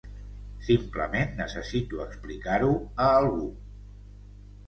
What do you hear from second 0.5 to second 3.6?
Simplement necessito explicar-ho a algú.